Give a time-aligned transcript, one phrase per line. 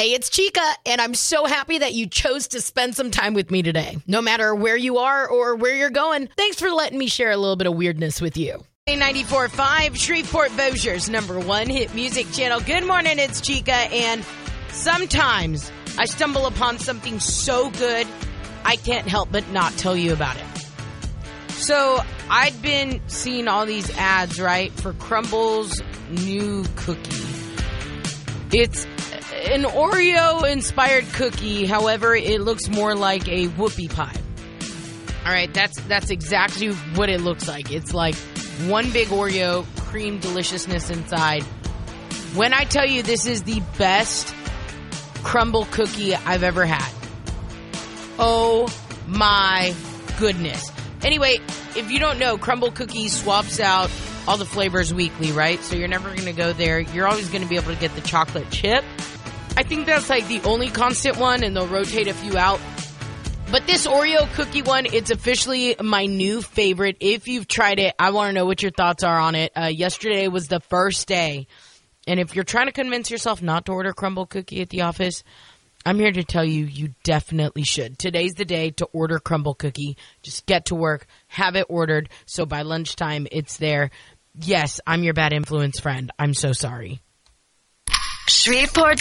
[0.00, 3.50] Hey, it's Chica, and I'm so happy that you chose to spend some time with
[3.50, 3.98] me today.
[4.06, 7.36] No matter where you are or where you're going, thanks for letting me share a
[7.36, 8.64] little bit of weirdness with you.
[8.88, 12.60] 94.5 Shreveport Bossier's number one hit music channel.
[12.60, 14.24] Good morning, it's Chica, and
[14.70, 18.06] sometimes I stumble upon something so good,
[18.64, 21.52] I can't help but not tell you about it.
[21.56, 25.78] So I'd been seeing all these ads, right, for Crumbl's
[26.08, 27.26] new cookie.
[28.52, 28.86] It's
[29.32, 34.16] an Oreo inspired cookie, however, it looks more like a whoopie pie.
[35.24, 37.70] All right, that's that's exactly what it looks like.
[37.70, 38.14] It's like
[38.66, 41.42] one big Oreo, cream deliciousness inside.
[42.34, 44.34] When I tell you this is the best
[45.22, 46.92] Crumbl cookie I've ever had.
[48.18, 48.72] Oh
[49.06, 49.74] my
[50.18, 50.70] goodness.
[51.02, 51.38] Anyway,
[51.76, 53.90] if you don't know, Crumbl Cookies swaps out
[54.28, 55.58] all the flavors weekly, right?
[55.60, 56.80] So you're never going to go there.
[56.80, 58.84] You're always going to be able to get the chocolate chip.
[59.56, 62.60] I think that's like the only constant one, and they'll rotate a few out.
[63.50, 66.98] But this Oreo cookie one, it's officially my new favorite.
[67.00, 69.52] If you've tried it, I want to know what your thoughts are on it.
[69.56, 71.48] Uh, yesterday was the first day.
[72.06, 75.24] And if you're trying to convince yourself not to order Crumbl cookie at the office,
[75.84, 77.98] I'm here to tell you, you definitely should.
[77.98, 79.96] Today's the day to order Crumbl cookie.
[80.22, 83.90] Just get to work, have it ordered, so by lunchtime it's there.
[84.34, 86.12] Yes, I'm your bad influence friend.
[86.18, 87.00] I'm so sorry.
[88.28, 89.00] Shreveport.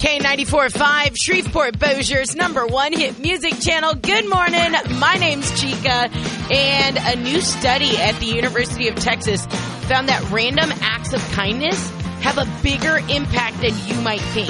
[0.00, 3.94] K94.5, Shreveport Bossier's number one hit music channel.
[3.94, 4.72] Good morning.
[4.98, 6.08] My name's Chica,
[6.50, 9.44] and a new study at the University of Texas
[9.88, 11.90] found that random acts of kindness
[12.22, 14.48] have a bigger impact than you might think.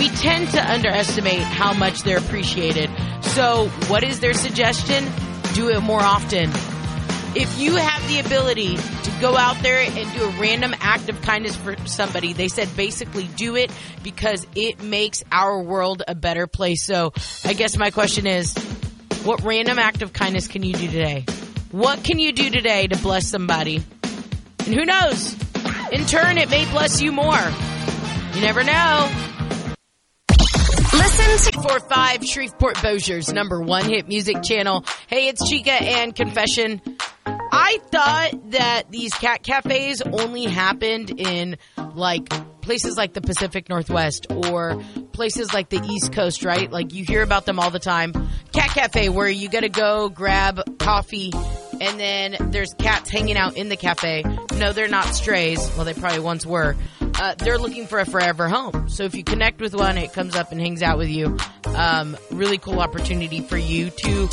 [0.00, 2.90] We tend to underestimate how much they're appreciated.
[3.22, 5.04] So, what is their suggestion?
[5.54, 6.50] Do it more often.
[7.36, 8.78] If you have the ability
[9.20, 13.28] go out there and do a random act of kindness for somebody, they said basically
[13.36, 13.70] do it
[14.02, 16.84] because it makes our world a better place.
[16.84, 17.12] So,
[17.44, 18.56] I guess my question is
[19.24, 21.24] what random act of kindness can you do today?
[21.72, 23.82] What can you do today to bless somebody?
[24.66, 25.34] And who knows?
[25.92, 27.34] In turn, it may bless you more.
[28.34, 29.10] You never know.
[30.92, 34.84] Listen to 45 Shreveport Bossier's number one hit music channel.
[35.06, 36.80] Hey, it's Chica and Confession.
[37.70, 41.58] I thought that these cat cafes only happened in
[41.94, 42.26] like
[42.62, 46.72] places like the Pacific Northwest or places like the East Coast, right?
[46.72, 48.14] Like you hear about them all the time.
[48.54, 51.30] Cat cafe where you gotta go grab coffee
[51.78, 54.24] and then there's cats hanging out in the cafe.
[54.54, 55.58] No, they're not strays.
[55.76, 56.74] Well, they probably once were.
[57.02, 58.88] Uh, they're looking for a forever home.
[58.88, 61.36] So if you connect with one, it comes up and hangs out with you.
[61.66, 64.28] Um, really cool opportunity for you to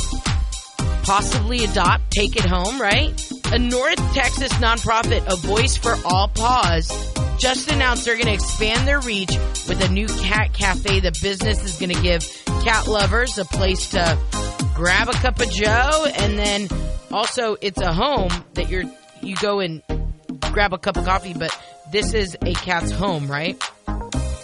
[1.06, 3.10] possibly adopt, take it home, right?
[3.52, 6.90] A North Texas nonprofit, A Voice for All Paws,
[7.38, 9.30] just announced they're going to expand their reach
[9.68, 11.00] with a new cat cafe.
[11.00, 12.22] The business is going to give
[12.64, 14.18] cat lovers a place to
[14.76, 16.68] grab a cup of joe and then
[17.10, 18.84] also it's a home that you're
[19.22, 19.82] you go and
[20.52, 21.56] grab a cup of coffee but
[21.92, 23.56] this is a cat's home right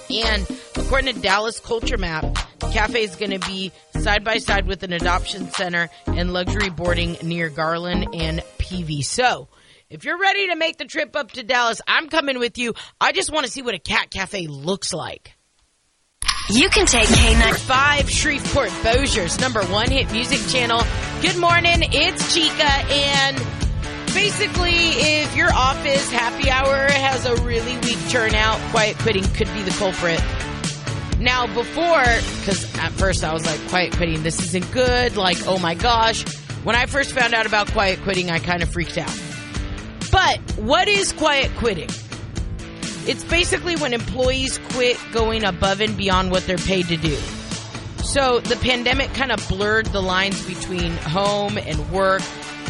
[0.08, 0.46] and
[0.76, 2.24] according to dallas culture map
[2.72, 7.16] cafe is going to be side by side with an adoption center and luxury boarding
[7.22, 9.48] near garland and pv so
[9.90, 13.12] if you're ready to make the trip up to dallas i'm coming with you i
[13.12, 15.34] just want to see what a cat cafe looks like
[16.50, 17.54] You can take K9.
[17.54, 20.82] Five Shreveport Bossier's number one hit music channel.
[21.22, 23.36] Good morning, it's Chica, and
[24.12, 29.62] basically, if your office happy hour has a really weak turnout, quiet quitting could be
[29.62, 30.20] the culprit.
[31.22, 32.02] Now, before,
[32.40, 35.16] because at first I was like, quiet quitting, this isn't good.
[35.16, 36.24] Like, oh my gosh.
[36.64, 39.16] When I first found out about quiet quitting, I kind of freaked out.
[40.10, 41.90] But what is quiet quitting?
[43.06, 47.14] It's basically when employees quit going above and beyond what they're paid to do.
[48.02, 52.22] So the pandemic kind of blurred the lines between home and work,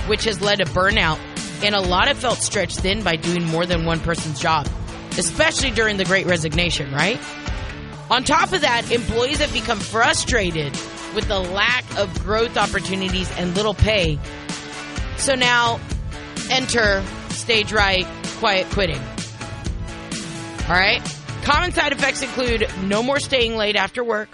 [0.09, 1.19] which has led to burnout.
[1.63, 4.69] And a lot of felt stretched thin by doing more than one person's job,
[5.13, 7.19] especially during the great resignation, right?
[8.11, 10.73] On top of that, employees have become frustrated
[11.15, 14.19] with the lack of growth opportunities and little pay.
[15.17, 15.81] So now,
[16.51, 18.07] enter stage right,
[18.39, 19.01] quiet quitting.
[20.69, 21.03] All right.
[21.43, 24.29] Common side effects include no more staying late after work,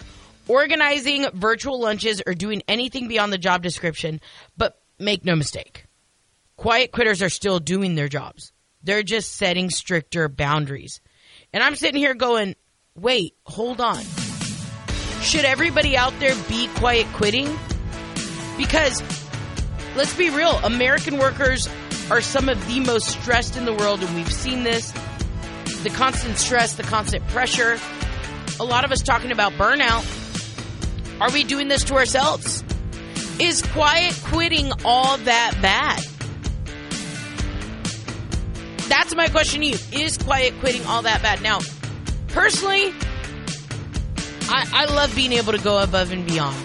[0.47, 4.21] organizing virtual lunches, or doing anything beyond the job description.
[4.57, 5.87] But make no mistake,
[6.57, 8.53] quiet quitters are still doing their jobs.
[8.83, 11.01] They're just setting stricter boundaries.
[11.53, 12.57] And I'm sitting here going,
[13.01, 14.03] wait, hold on.
[15.23, 17.49] Should everybody out there be quiet quitting?
[18.57, 19.03] Because
[19.97, 21.69] let's be real, American workers
[22.11, 24.93] are some of the most stressed in the world, and we've seen this
[25.83, 27.79] the constant stress, the constant pressure.
[28.59, 30.05] a lot of us talking about burnout.
[31.21, 32.65] Are we doing this to ourselves?
[33.39, 36.03] Is quiet quitting all that bad?
[38.89, 39.77] That's my question to you.
[39.93, 41.43] Is quiet quitting all that bad?
[41.43, 41.61] Now,
[42.29, 42.93] personally,
[44.51, 46.57] I, I love being able to go above and beyond.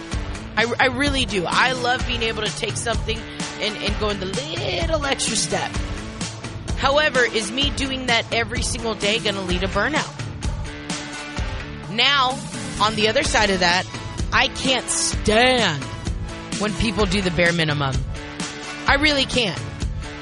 [0.56, 1.44] I, I really do.
[1.46, 3.18] I love being able to take something
[3.60, 5.70] and, and go in the little extra step.
[6.76, 10.10] However, is me doing that every single day going to lead to burnout?
[11.90, 12.38] Now,
[12.80, 13.84] on the other side of that,
[14.32, 15.82] I can't stand
[16.60, 17.94] when people do the bare minimum.
[18.86, 19.60] I really can't.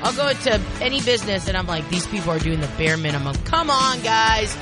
[0.02, 3.36] I'll go into any business and I'm like, these people are doing the bare minimum.
[3.44, 4.56] Come on, guys.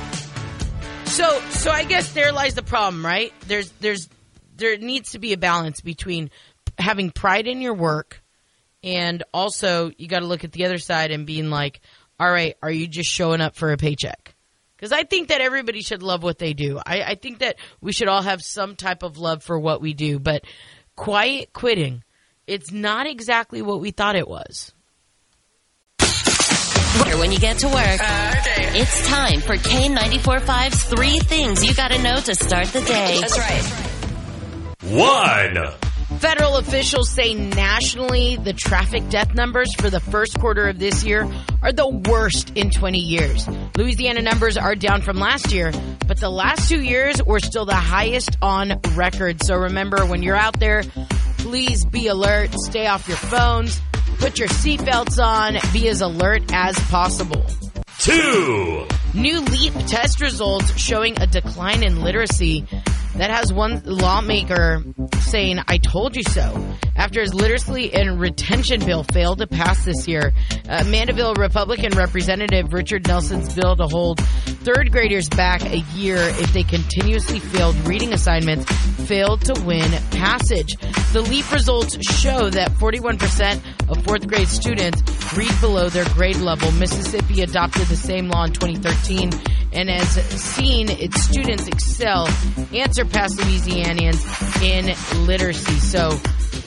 [1.11, 3.33] So, so I guess there lies the problem, right?
[3.45, 4.07] There's, there's,
[4.55, 6.31] there needs to be a balance between
[6.77, 8.23] having pride in your work
[8.81, 11.81] and also you got to look at the other side and being like,
[12.17, 14.35] all right, are you just showing up for a paycheck?
[14.77, 16.79] Because I think that everybody should love what they do.
[16.83, 19.93] I, I think that we should all have some type of love for what we
[19.93, 20.43] do, but
[20.95, 22.03] quiet quitting,
[22.47, 24.73] it's not exactly what we thought it was.
[26.91, 28.35] When you get to work, uh,
[28.73, 33.19] it's time for K945's three things you gotta know to start the day.
[33.21, 33.63] That's right.
[34.81, 35.71] One.
[36.19, 41.27] Federal officials say nationally the traffic death numbers for the first quarter of this year
[41.63, 43.47] are the worst in 20 years.
[43.77, 45.71] Louisiana numbers are down from last year,
[46.07, 49.41] but the last two years were still the highest on record.
[49.43, 50.83] So remember, when you're out there,
[51.37, 53.81] please be alert, stay off your phones,
[54.21, 57.43] put your seatbelts on, be as alert as possible.
[57.97, 58.85] Two.
[59.15, 62.67] New LEAP test results showing a decline in literacy
[63.15, 64.83] that has one lawmaker
[65.21, 66.67] saying, I told you so.
[66.95, 70.33] After his literacy and retention bill failed to pass this year,
[70.69, 76.53] uh, Mandeville Republican Representative Richard Nelson's bill to hold third graders back a year if
[76.53, 78.71] they continuously failed reading assignments
[79.07, 80.75] failed to win passage.
[81.11, 85.01] The LEAP results show that 41% of fourth grade students
[85.35, 86.71] read below their grade level.
[86.71, 89.31] Mississippi adopted the same law in 2013
[89.73, 90.09] and has
[90.41, 92.27] seen its students excel
[92.73, 95.79] and surpass Louisianians in literacy.
[95.79, 96.09] So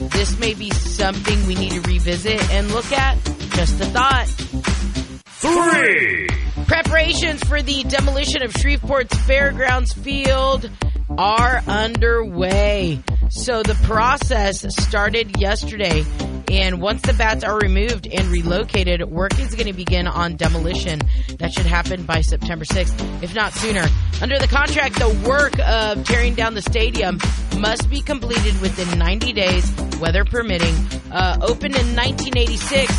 [0.08, 3.16] this may be something we need to revisit and look at.
[3.54, 4.26] Just a thought.
[5.26, 6.28] Three.
[6.66, 10.70] Preparations for the demolition of Shreveport's Fairgrounds Field
[11.18, 13.02] are underway.
[13.28, 16.04] So the process started yesterday,
[16.50, 21.00] and once the bats are removed and relocated, work is going to begin on demolition.
[21.38, 23.84] That should happen by September 6th, if not sooner.
[24.20, 27.18] Under the contract, the work of tearing down the stadium
[27.58, 30.74] must be completed within 90 days, weather permitting.
[31.10, 32.92] Uh, opened in 1986,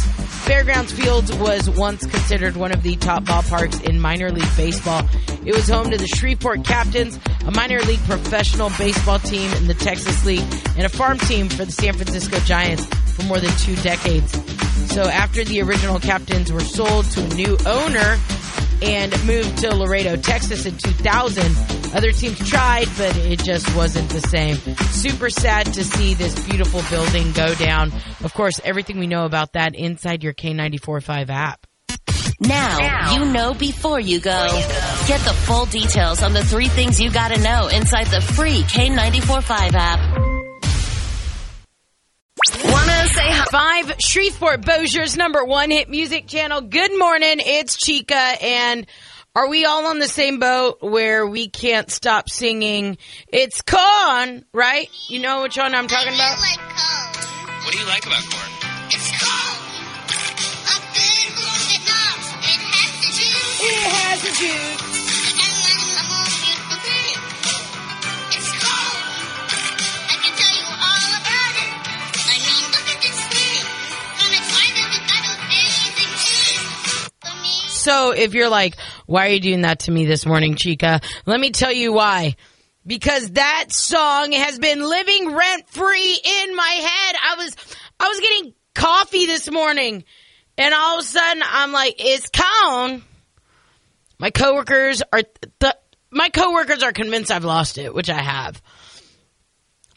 [0.45, 5.03] Fairgrounds Fields was once considered one of the top ballparks in minor league baseball.
[5.45, 9.73] It was home to the Shreveport Captains, a minor league professional baseball team in the
[9.73, 10.45] Texas League,
[10.77, 14.31] and a farm team for the San Francisco Giants for more than two decades.
[14.93, 18.17] So after the original Captains were sold to a new owner
[18.81, 24.21] and moved to Laredo, Texas in 2000, other teams tried, but it just wasn't the
[24.21, 24.57] same.
[24.91, 27.91] Super sad to see this beautiful building go down.
[28.23, 31.65] Of course, everything we know about that inside your K945 app.
[32.41, 34.47] Now, you know before you go.
[35.07, 39.73] Get the full details on the three things you gotta know inside the free K945
[39.73, 40.35] app.
[43.15, 43.45] Wanna say hi?
[43.51, 46.61] Five Shreveport Bossier's number one hit music channel.
[46.61, 48.85] Good morning, it's Chica, and
[49.35, 52.97] are we all on the same boat where we can't stop singing?
[53.27, 54.89] It's corn, right?
[55.07, 56.39] You know which one I'm talking about?
[56.39, 57.63] like corn.
[57.63, 58.51] What do you like about corn?
[58.89, 59.61] It's corn.
[60.65, 61.75] A big food.
[61.75, 63.61] It has the juice.
[63.61, 64.84] It has the juice.
[77.85, 81.01] So if you're like, why are you doing that to me this morning, Chica?
[81.27, 82.35] Let me tell you why.
[82.83, 87.15] Because that song has been living rent free in my head.
[87.21, 87.55] I was,
[87.99, 90.03] I was getting coffee this morning
[90.57, 93.03] and all of a sudden I'm like, it's cone.
[94.17, 95.21] My coworkers are,
[95.59, 95.77] the,
[96.09, 98.63] my coworkers are convinced I've lost it, which I have.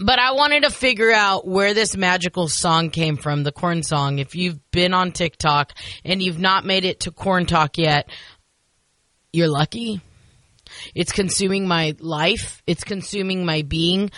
[0.00, 4.20] But I wanted to figure out where this magical song came from, the corn song.
[4.20, 5.72] If you've been on TikTok
[6.04, 8.08] and you've not made it to corn talk yet,
[9.32, 10.00] you're lucky.
[10.94, 12.62] It's consuming my life.
[12.66, 14.10] It's consuming my being.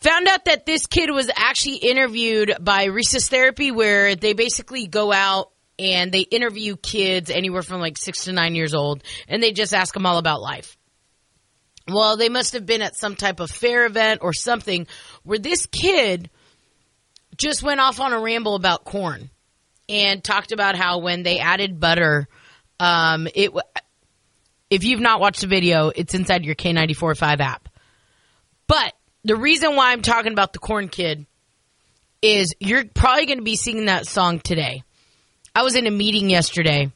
[0.00, 5.12] Found out that this kid was actually interviewed by Recess Therapy, where they basically go
[5.12, 9.52] out and they interview kids anywhere from like six to nine years old, and they
[9.52, 10.77] just ask them all about life.
[11.88, 14.86] Well, they must have been at some type of fair event or something
[15.22, 16.28] where this kid
[17.36, 19.30] just went off on a ramble about corn
[19.88, 22.28] and talked about how when they added butter,
[22.78, 23.52] um, it.
[24.70, 27.70] If you've not watched the video, it's inside your K945 app.
[28.66, 28.92] But
[29.24, 31.24] the reason why I'm talking about the corn kid
[32.20, 34.82] is you're probably going to be singing that song today.
[35.54, 36.92] I was in a meeting yesterday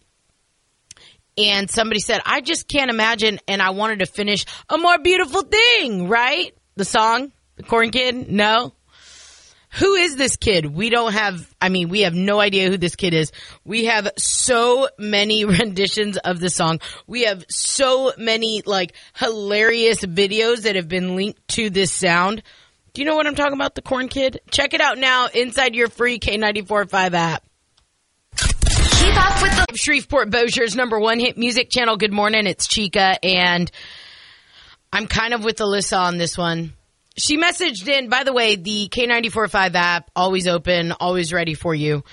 [1.38, 3.38] and somebody said, I just can't imagine.
[3.48, 6.54] And I wanted to finish a more beautiful thing, right?
[6.76, 8.30] The song, the corn kid.
[8.30, 8.74] No.
[9.76, 10.66] Who is this kid?
[10.66, 13.32] We don't have, I mean, we have no idea who this kid is.
[13.64, 16.80] We have so many renditions of the song.
[17.06, 22.42] We have so many like hilarious videos that have been linked to this sound.
[22.92, 23.74] Do you know what I'm talking about?
[23.74, 24.40] The corn kid?
[24.50, 27.42] Check it out now inside your free K945 app.
[29.16, 31.96] Up with the Shreveport Bossier's number one hit music channel.
[31.96, 32.46] Good morning.
[32.46, 33.70] It's Chica and
[34.92, 36.74] I'm kind of with Alyssa on this one.
[37.16, 42.04] She messaged in, by the way, the K945 app, always open, always ready for you.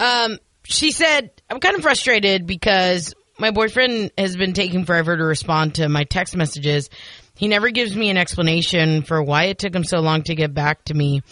[0.00, 5.24] Um, she said, I'm kind of frustrated because my boyfriend has been taking forever to
[5.24, 6.90] respond to my text messages.
[7.36, 10.52] He never gives me an explanation for why it took him so long to get
[10.52, 11.22] back to me.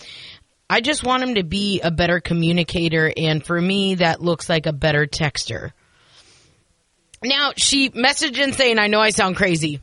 [0.69, 4.67] I just want him to be a better communicator, and for me, that looks like
[4.67, 5.73] a better texter.
[7.23, 9.81] Now, she messaged in saying, I know I sound crazy.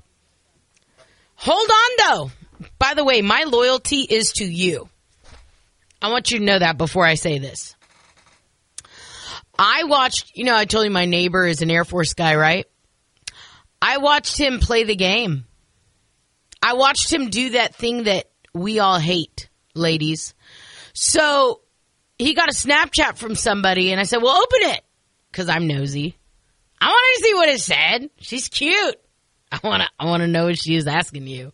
[1.35, 2.31] Hold on, though.
[2.79, 4.89] By the way, my loyalty is to you.
[6.01, 7.75] I want you to know that before I say this.
[9.57, 12.65] I watched, you know, I told you my neighbor is an Air Force guy, right?
[13.81, 15.45] I watched him play the game.
[16.61, 20.33] I watched him do that thing that we all hate, ladies.
[20.93, 21.61] So
[22.17, 24.81] he got a Snapchat from somebody, and I said, Well, open it
[25.31, 26.15] because I'm nosy.
[26.79, 28.09] I want to see what it said.
[28.17, 28.99] She's cute.
[29.51, 29.89] I want to.
[29.99, 31.53] I want to know what she was asking you,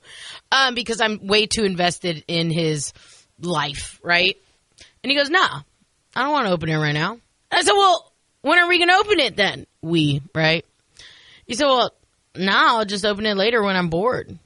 [0.52, 2.94] um, because I'm way too invested in his
[3.42, 4.38] life, right?
[5.04, 5.62] And he goes, "Nah,
[6.16, 7.20] I don't want to open it right now."
[7.52, 10.66] I said, "Well, when are we going to open it then?" We, right?
[11.46, 11.94] He said, "Well,
[12.38, 14.38] nah, I'll just open it later when I'm bored."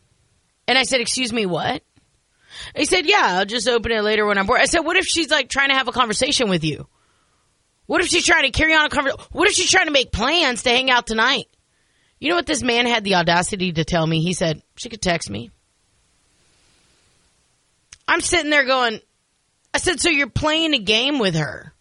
[0.68, 1.84] And I said, "Excuse me, what?"
[2.76, 5.06] He said, "Yeah, I'll just open it later when I'm bored." I said, "What if
[5.06, 6.88] she's like trying to have a conversation with you?
[7.86, 9.26] What if she's trying to carry on a conversation?
[9.32, 11.48] What if she's trying to make plans to hang out tonight?"
[12.24, 14.22] You know what this man had the audacity to tell me?
[14.22, 15.52] He said, she could text me.
[18.08, 19.02] I'm sitting there going,
[19.74, 21.74] I said, so you're playing a game with her.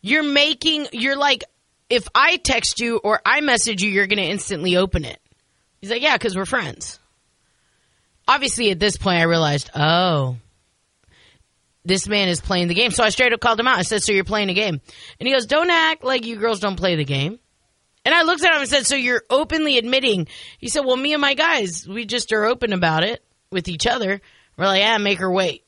[0.00, 1.42] You're making, you're like,
[1.90, 5.18] if I text you or I message you, you're going to instantly open it.
[5.80, 7.00] He's like, yeah, because we're friends.
[8.26, 10.36] Obviously, at this point, I realized, oh,
[11.84, 12.92] this man is playing the game.
[12.92, 13.78] So I straight up called him out.
[13.78, 14.80] I said, so you're playing a game.
[15.18, 17.38] And he goes, don't act like you girls don't play the game.
[18.04, 20.26] And I looked at him and said, So you're openly admitting?
[20.58, 23.86] He said, Well, me and my guys, we just are open about it with each
[23.86, 24.20] other.
[24.56, 25.64] We're like, Yeah, make her wait.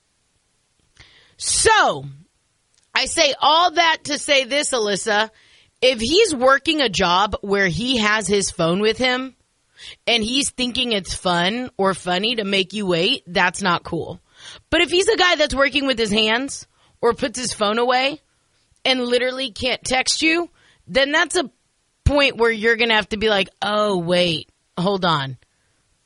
[1.37, 2.05] So
[2.95, 5.31] I say all that to say this, Alyssa.
[5.81, 9.37] If he's working a job where he has his phone with him
[10.07, 14.21] and he's thinking it's fun or funny to make you wait, that's not cool.
[14.71, 16.67] But if he's a guy that's working with his hands
[17.00, 18.21] or puts his phone away
[18.85, 20.50] and literally can't text you,
[20.87, 21.50] then that's a
[22.05, 25.38] point where you're going to have to be like, oh, wait, hold on.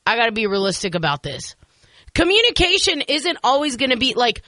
[0.07, 1.57] I got to be realistic about this.
[2.15, 4.43] Communication isn't always going to be like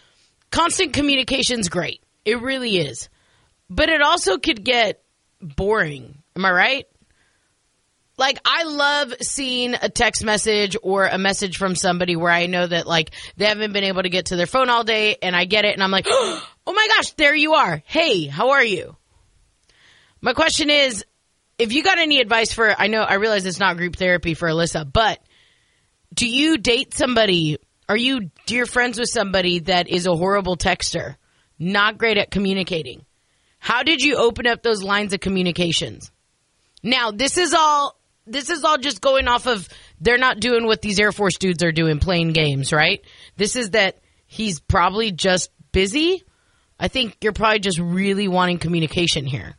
[0.50, 2.02] constant communication's great.
[2.24, 3.08] It really is.
[3.68, 5.02] But it also could get
[5.40, 6.18] boring.
[6.36, 6.86] Am I right?
[8.20, 12.66] Like I love seeing a text message or a message from somebody where I know
[12.66, 15.46] that like they haven't been able to get to their phone all day and I
[15.46, 17.82] get it and I'm like, "Oh my gosh, there you are.
[17.86, 18.94] Hey, how are you?"
[20.20, 21.02] My question is,
[21.58, 24.48] if you got any advice for I know I realize it's not group therapy for
[24.50, 25.18] Alyssa, but
[26.12, 27.56] do you date somebody?
[27.88, 31.16] Are you dear friends with somebody that is a horrible texter,
[31.58, 33.06] not great at communicating?
[33.58, 36.12] How did you open up those lines of communications?
[36.82, 37.99] Now, this is all
[38.30, 39.68] this is all just going off of
[40.00, 43.02] they're not doing what these Air Force dudes are doing playing games, right?
[43.36, 46.24] This is that he's probably just busy.
[46.78, 49.56] I think you're probably just really wanting communication here.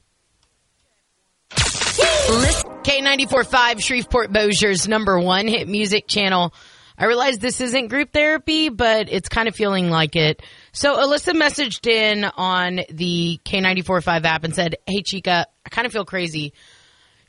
[1.52, 6.54] K945 Shreveport Bossier's number one hit music channel.
[6.98, 10.42] I realize this isn't group therapy, but it's kind of feeling like it.
[10.72, 15.92] So Alyssa messaged in on the K945 app and said, Hey Chica, I kind of
[15.92, 16.54] feel crazy.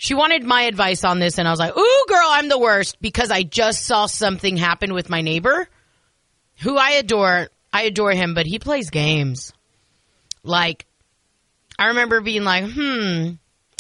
[0.03, 3.01] She wanted my advice on this and I was like, Ooh girl, I'm the worst
[3.01, 5.69] because I just saw something happen with my neighbor
[6.59, 7.51] who I adore.
[7.73, 9.53] I adore him, but he plays games.
[10.43, 10.87] Like,
[11.79, 13.35] I remember being like, hmm,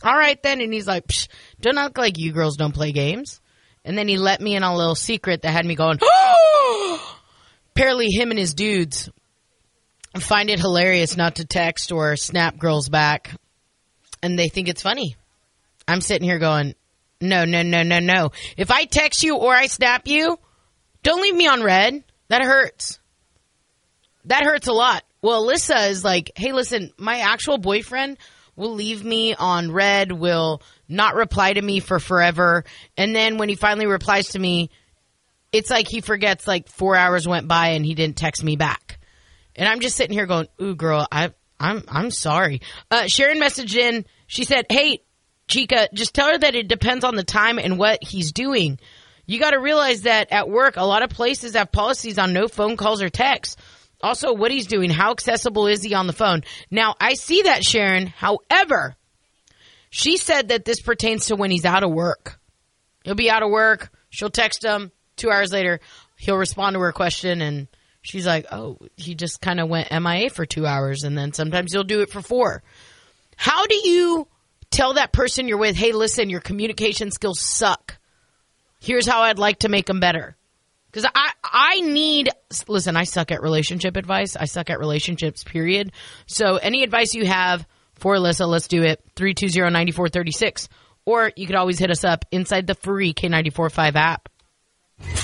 [0.04, 0.60] all right then.
[0.60, 1.26] And he's like, Psh,
[1.60, 3.40] don't act like you girls don't play games.
[3.84, 5.98] And then he let me in on a little secret that had me going,
[7.74, 9.10] apparently him and his dudes
[10.20, 13.34] find it hilarious not to text or snap girls back.
[14.22, 15.16] And they think it's funny.
[15.86, 16.74] I'm sitting here going,
[17.20, 18.30] no, no, no, no, no.
[18.56, 20.38] If I text you or I snap you,
[21.02, 22.04] don't leave me on read.
[22.28, 22.98] That hurts.
[24.24, 25.04] That hurts a lot.
[25.20, 28.18] Well, Alyssa is like, hey, listen, my actual boyfriend
[28.56, 32.64] will leave me on read, will not reply to me for forever.
[32.96, 34.70] And then when he finally replies to me,
[35.52, 38.98] it's like he forgets like four hours went by and he didn't text me back.
[39.54, 42.62] And I'm just sitting here going, ooh, girl, I, I'm, I'm sorry.
[42.90, 44.06] Uh, Sharon messaged in.
[44.26, 45.00] She said, hey,
[45.48, 48.78] Chica, just tell her that it depends on the time and what he's doing.
[49.26, 52.48] You got to realize that at work, a lot of places have policies on no
[52.48, 53.56] phone calls or texts.
[54.02, 56.42] Also, what he's doing, how accessible is he on the phone?
[56.70, 58.08] Now, I see that, Sharon.
[58.08, 58.96] However,
[59.90, 62.40] she said that this pertains to when he's out of work.
[63.04, 63.90] He'll be out of work.
[64.10, 64.90] She'll text him.
[65.16, 65.80] Two hours later,
[66.16, 67.68] he'll respond to her question, and
[68.00, 71.72] she's like, "Oh, he just kind of went MIA for two hours, and then sometimes
[71.72, 72.62] he'll do it for four.
[73.36, 74.26] How do you
[74.72, 77.98] tell that person you're with, "Hey, listen, your communication skills suck.
[78.80, 80.36] Here's how I'd like to make them better."
[80.92, 82.28] Because I, I need,
[82.68, 84.36] listen, I suck at relationship advice.
[84.36, 85.92] I suck at relationships, period.
[86.26, 89.02] So any advice you have for Alyssa, let's do it.
[89.16, 90.68] 320-9436.
[91.06, 94.28] Or you could always hit us up inside the free K945 app.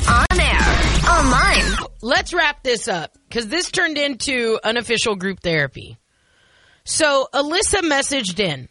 [0.09, 1.87] On air, online.
[2.01, 5.99] Let's wrap this up because this turned into unofficial group therapy.
[6.85, 8.69] So Alyssa messaged in.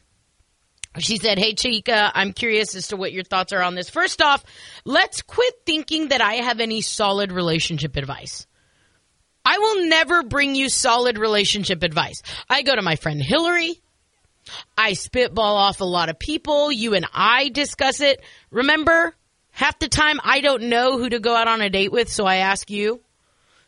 [1.00, 3.90] She said, Hey, Chica, I'm curious as to what your thoughts are on this.
[3.90, 4.44] First off,
[4.86, 8.48] let's quit thinking that I have any solid relationship advice.
[9.46, 12.22] I will never bring you solid relationship advice.
[12.50, 13.80] I go to my friend Hillary.
[14.78, 16.72] I spitball off a lot of people.
[16.72, 18.22] You and I discuss it.
[18.52, 19.16] Remember,
[19.52, 22.26] half the time I don't know who to go out on a date with, so
[22.26, 23.02] I ask you.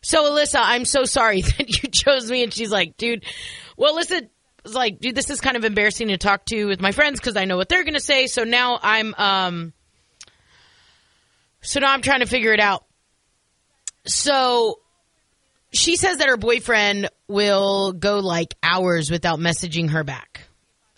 [0.02, 2.44] So, Alyssa, I'm so sorry that you chose me.
[2.44, 3.24] And she's like, dude,
[3.78, 4.30] well, listen,
[4.74, 7.46] like, dude, this is kind of embarrassing to talk to with my friends because I
[7.46, 8.28] know what they're going to say.
[8.28, 9.74] So now I'm, um,
[11.62, 12.86] so now I'm trying to figure it out.
[14.06, 14.80] So
[15.72, 20.42] she says that her boyfriend will go like hours without messaging her back.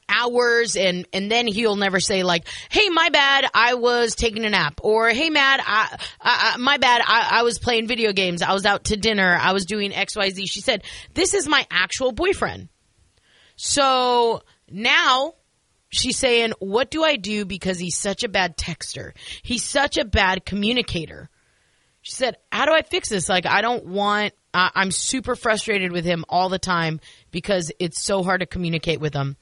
[0.07, 4.49] Hours and and then he'll never say like, "Hey, my bad, I was taking a
[4.49, 8.41] nap," or "Hey, mad, I, I, I my bad, I, I was playing video games,
[8.41, 11.47] I was out to dinner, I was doing X, Y, Z." She said, "This is
[11.47, 12.67] my actual boyfriend."
[13.63, 15.35] So now
[15.89, 19.11] she's saying, What do I do because he's such a bad texter?
[19.43, 21.29] He's such a bad communicator.
[22.01, 23.29] She said, How do I fix this?
[23.29, 28.23] Like, I don't want, I'm super frustrated with him all the time because it's so
[28.23, 29.37] hard to communicate with him.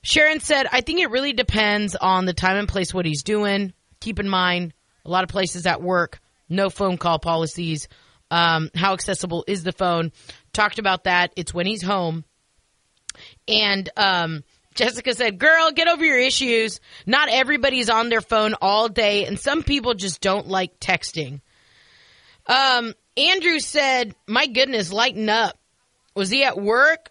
[0.00, 3.72] Sharon said, I think it really depends on the time and place what he's doing.
[3.98, 4.74] Keep in mind,
[5.04, 7.88] a lot of places at work, no phone call policies.
[8.30, 10.12] Um, how accessible is the phone?
[10.52, 11.32] Talked about that.
[11.34, 12.24] It's when he's home.
[13.48, 16.80] And um, Jessica said, Girl, get over your issues.
[17.06, 21.40] Not everybody's on their phone all day, and some people just don't like texting.
[22.46, 25.58] Um, Andrew said, My goodness, lighten up.
[26.14, 27.10] Was he at work?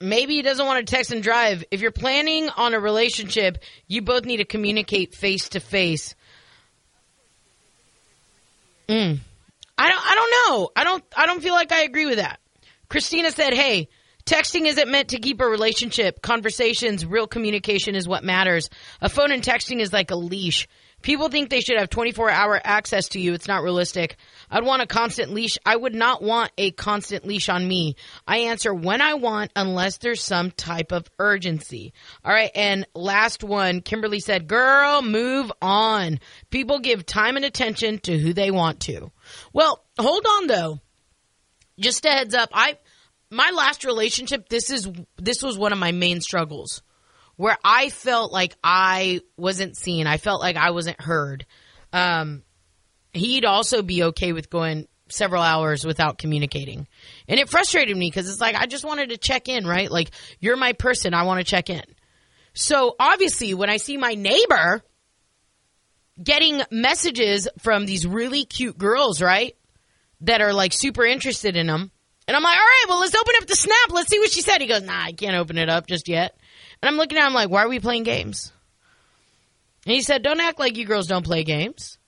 [0.00, 1.64] Maybe he doesn't want to text and drive.
[1.70, 6.14] If you're planning on a relationship, you both need to communicate face to face.
[8.88, 9.18] Mm.
[9.78, 10.70] I don't I don't know.
[10.76, 12.40] I don't I don't feel like I agree with that.
[12.88, 13.88] Christina said, "Hey,
[14.24, 16.22] Texting isn't meant to keep a relationship.
[16.22, 18.70] Conversations, real communication is what matters.
[19.00, 20.68] A phone and texting is like a leash.
[21.02, 23.34] People think they should have 24 hour access to you.
[23.34, 24.16] It's not realistic.
[24.48, 25.58] I'd want a constant leash.
[25.66, 27.96] I would not want a constant leash on me.
[28.26, 31.92] I answer when I want unless there's some type of urgency.
[32.24, 32.52] All right.
[32.54, 36.20] And last one, Kimberly said, girl, move on.
[36.50, 39.10] People give time and attention to who they want to.
[39.52, 40.80] Well, hold on though.
[41.80, 42.50] Just a heads up.
[42.52, 42.78] I,
[43.32, 46.82] my last relationship, this is this was one of my main struggles
[47.36, 50.06] where I felt like I wasn't seen.
[50.06, 51.46] I felt like I wasn't heard.
[51.92, 52.42] Um,
[53.12, 56.86] he'd also be okay with going several hours without communicating.
[57.26, 59.90] And it frustrated me because it's like I just wanted to check in, right?
[59.90, 61.82] Like you're my person, I want to check in.
[62.52, 64.82] So obviously when I see my neighbor
[66.22, 69.56] getting messages from these really cute girls, right?
[70.20, 71.90] That are like super interested in him
[72.32, 73.90] and I'm like, all right, well, let's open up the snap.
[73.90, 74.62] Let's see what she said.
[74.62, 76.34] He goes, nah, I can't open it up just yet.
[76.80, 78.50] And I'm looking at him like, why are we playing games?
[79.84, 81.98] And he said, don't act like you girls don't play games.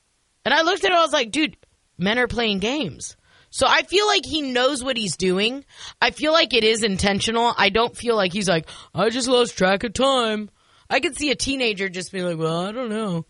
[0.46, 1.58] And I looked at him, I was like, dude,
[1.98, 3.18] men are playing games.
[3.50, 5.66] So I feel like he knows what he's doing.
[6.00, 7.52] I feel like it is intentional.
[7.54, 10.48] I don't feel like he's like, I just lost track of time.
[10.88, 13.26] I could see a teenager just be like, well, I don't know.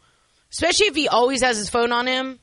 [0.52, 2.38] especially if he always has his phone on him.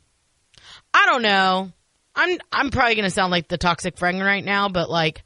[0.93, 1.71] I don't know.
[2.15, 5.23] I'm I'm probably gonna sound like the toxic friend right now, but like,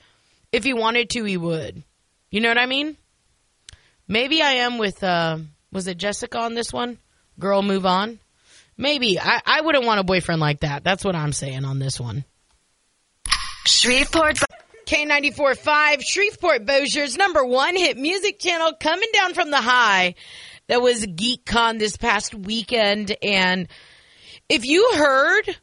[0.51, 1.83] if he wanted to, he would.
[2.29, 2.97] You know what I mean?
[4.07, 5.03] Maybe I am with.
[5.03, 5.37] uh
[5.71, 6.97] Was it Jessica on this one?
[7.39, 8.19] Girl, move on.
[8.77, 10.83] Maybe I I wouldn't want a boyfriend like that.
[10.83, 12.23] That's what I'm saying on this one.
[13.65, 14.39] Shreveport.
[14.85, 20.13] K94.5, Shreveport Bossier's number one hit music channel coming down from the high
[20.67, 23.15] that was Geek'd Con this past weekend.
[23.23, 23.67] And
[24.47, 25.57] if you heard,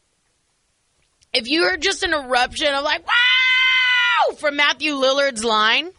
[1.32, 5.90] if you heard just an eruption of like, wow, from Matthew Lillard's line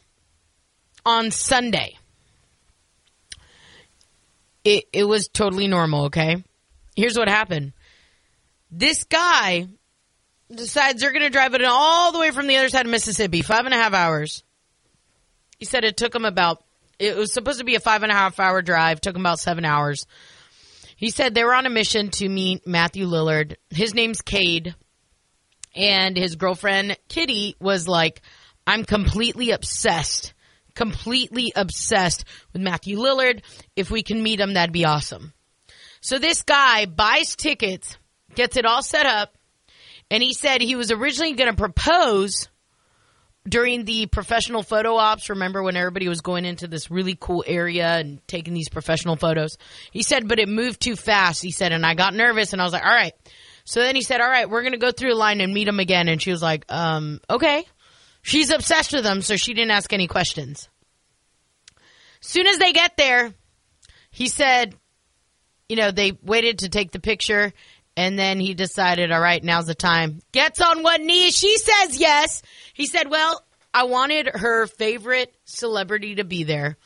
[1.06, 1.98] on Sunday,
[4.64, 6.44] it, it was totally normal, okay?
[6.96, 7.74] Here's what happened.
[8.72, 9.68] This guy
[10.54, 13.42] decides they're going to drive it all the way from the other side of Mississippi,
[13.42, 14.44] five and a half hours.
[15.58, 16.64] He said it took him about,
[17.00, 19.40] it was supposed to be a five and a half hour drive, took him about
[19.40, 20.06] seven hours.
[20.96, 23.56] He said they were on a mission to meet Matthew Lillard.
[23.70, 24.76] His name's Cade.
[25.76, 28.22] And his girlfriend, Kitty, was like,
[28.66, 30.34] I'm completely obsessed,
[30.76, 33.42] completely obsessed with Matthew Lillard.
[33.76, 35.34] If we can meet him, that'd be awesome.
[36.02, 37.98] So this guy buys tickets,
[38.36, 39.36] gets it all set up,
[40.12, 42.50] and he said he was originally going to propose
[43.48, 45.30] during the professional photo ops.
[45.30, 49.58] Remember when everybody was going into this really cool area and taking these professional photos?
[49.92, 51.42] He said, but it moved too fast.
[51.42, 53.14] He said, and I got nervous and I was like, all right.
[53.66, 55.68] So then he said, all right, we're going to go through a line and meet
[55.68, 56.08] him again.
[56.08, 57.66] And she was like, um, okay.
[58.22, 60.70] She's obsessed with him, so she didn't ask any questions.
[62.22, 63.34] Soon as they get there,
[64.12, 64.76] he said,
[65.68, 67.54] you know, they waited to take the picture
[67.96, 70.20] and then he decided, all right, now's the time.
[70.32, 71.32] Gets on one knee.
[71.32, 72.42] She says yes.
[72.74, 76.78] He said, well, I wanted her favorite celebrity to be there.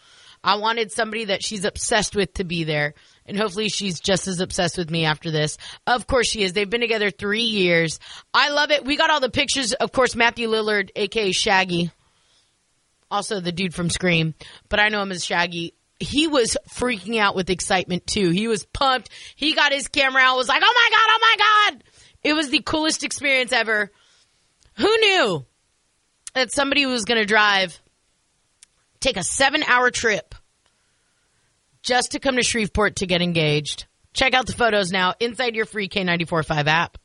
[0.43, 2.93] I wanted somebody that she's obsessed with to be there.
[3.27, 5.57] And hopefully she's just as obsessed with me after this.
[5.85, 6.53] Of course she is.
[6.53, 7.99] They've been together three years.
[8.33, 8.85] I love it.
[8.85, 9.73] We got all the pictures.
[9.73, 11.91] Of course, Matthew Lillard, aka Shaggy.
[13.09, 14.33] Also the dude from Scream,
[14.67, 18.29] but I know him as Shaggy he was freaking out with excitement too.
[18.29, 19.09] He was pumped.
[19.35, 21.35] He got his camera out, was like, oh my God, oh my
[21.73, 21.83] God.
[22.23, 23.91] It was the coolest experience ever.
[24.75, 25.45] Who knew
[26.33, 27.79] that somebody was going to drive,
[28.99, 30.35] take a seven hour trip
[31.88, 33.86] just to come to Shreveport to get engaged?
[34.13, 36.97] Check out the photos now inside your free K945 app.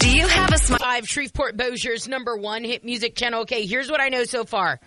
[0.00, 0.82] Do you have a smart?
[0.82, 3.42] Five Shreveport Bossier's number one hit music channel.
[3.42, 4.80] Okay, here's what I know so far.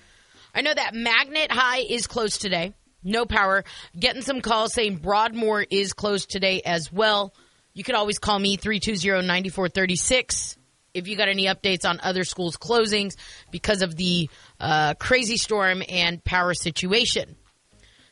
[0.53, 2.73] I know that Magnet High is closed today.
[3.03, 3.63] No power.
[3.97, 7.33] Getting some calls saying Broadmoor is closed today as well.
[7.73, 10.57] You can always call me 320-9436
[10.93, 13.15] if you got any updates on other schools closings
[13.49, 17.37] because of the uh, crazy storm and power situation.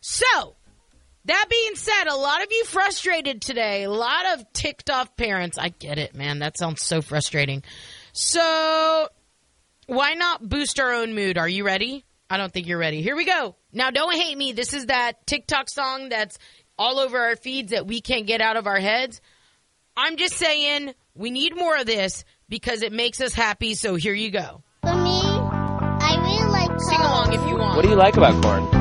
[0.02, 0.56] So,
[1.26, 3.84] that being said, a lot of you frustrated today.
[3.84, 5.58] A lot of ticked off parents.
[5.58, 6.40] I get it, man.
[6.40, 7.64] That sounds so frustrating.
[8.12, 9.08] So,
[9.86, 11.38] why not boost our own mood?
[11.38, 12.04] Are you ready?
[12.30, 13.02] I don't think you're ready.
[13.02, 13.56] Here we go.
[13.72, 14.54] Now, don't hate me.
[14.54, 16.38] This is that TikTok song that's
[16.78, 19.22] all over our feeds that we can't get out of our heads.
[19.96, 23.76] I'm just saying we need more of this because it makes us happy.
[23.76, 24.64] So here you go.
[24.82, 27.76] For me, I really like Sing along if you want.
[27.76, 28.81] What do you like about corn?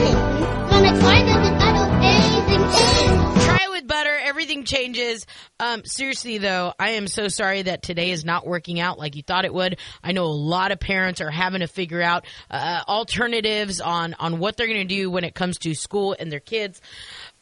[4.63, 5.25] Changes.
[5.59, 9.23] Um, seriously, though, I am so sorry that today is not working out like you
[9.23, 9.77] thought it would.
[10.03, 14.39] I know a lot of parents are having to figure out uh, alternatives on on
[14.39, 16.81] what they're going to do when it comes to school and their kids.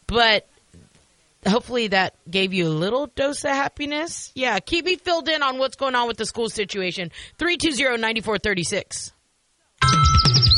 [0.08, 0.47] But
[1.47, 4.32] hopefully that gave you a little dose of happiness.
[4.36, 7.12] Yeah, keep me filled in on what's going on with the school situation.
[7.38, 9.12] 320-9436.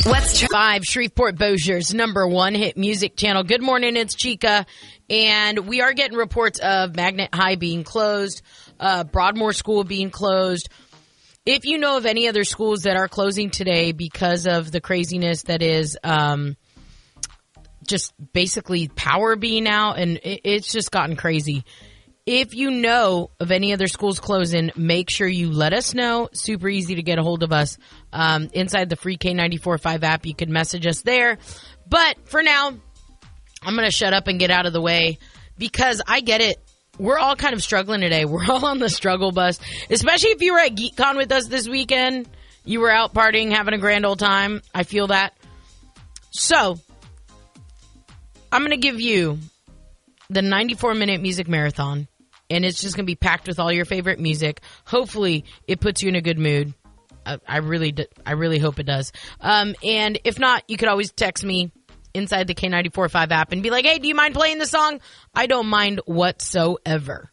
[0.04, 3.44] What's tr- Five Shreveport Bossier's number one hit music channel.
[3.44, 4.66] Good morning, it's Chica,
[5.08, 8.42] and we are getting reports of Magnet High being closed,
[8.80, 10.68] uh, Broadmoor School being closed.
[11.46, 15.42] If you know of any other schools that are closing today because of the craziness
[15.44, 16.56] that is, um,
[17.86, 21.64] just basically power being out, and it, it's just gotten crazy.
[22.24, 26.28] If you know of any other schools closing, make sure you let us know.
[26.32, 27.78] Super easy to get a hold of us.
[28.12, 31.38] Um, inside the free K945 app, you can message us there.
[31.88, 32.74] But for now,
[33.60, 35.18] I'm going to shut up and get out of the way
[35.58, 36.58] because I get it.
[36.96, 38.24] We're all kind of struggling today.
[38.26, 39.58] We're all on the struggle bus,
[39.90, 42.28] especially if you were at Geek'd Con with us this weekend.
[42.64, 44.62] You were out partying, having a grand old time.
[44.72, 45.36] I feel that.
[46.30, 46.78] So,
[48.52, 49.40] I'm going to give you
[50.30, 52.08] the 94 minute music marathon,
[52.52, 54.60] and it's just going to be packed with all your favorite music.
[54.84, 56.74] Hopefully, it puts you in a good mood.
[57.24, 59.10] I, I really, I really hope it does.
[59.40, 61.72] Um, and if not, you could always text me
[62.12, 65.00] inside the K945 app and be like, "Hey, do you mind playing the song?"
[65.34, 67.31] I don't mind whatsoever.